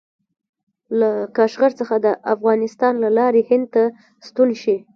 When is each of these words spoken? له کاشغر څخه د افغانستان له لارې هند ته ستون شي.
له 0.99 1.09
کاشغر 1.37 1.71
څخه 1.79 1.95
د 2.05 2.07
افغانستان 2.33 2.93
له 3.03 3.09
لارې 3.17 3.41
هند 3.49 3.65
ته 3.73 3.83
ستون 4.27 4.49
شي. 4.61 4.77